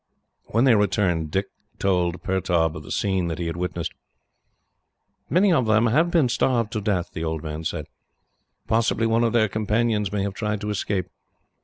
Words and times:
When 0.45 0.63
they 0.63 0.73
returned, 0.73 1.29
Dick 1.29 1.51
told 1.77 2.23
Pertaub 2.23 2.75
of 2.75 2.81
the 2.81 2.89
scene 2.89 3.27
that 3.27 3.37
he 3.37 3.45
had 3.45 3.55
witnessed. 3.55 3.93
"Many 5.29 5.53
of 5.53 5.67
them 5.67 5.85
have 5.85 6.09
been 6.09 6.27
starved 6.27 6.71
to 6.73 6.81
death," 6.81 7.11
the 7.13 7.23
old 7.23 7.43
man 7.43 7.63
said. 7.63 7.85
"Possibly 8.65 9.05
one 9.05 9.23
of 9.23 9.31
their 9.31 9.47
companions 9.47 10.11
may 10.11 10.23
have 10.23 10.33
tried 10.33 10.59
to 10.61 10.71
escape. 10.71 11.05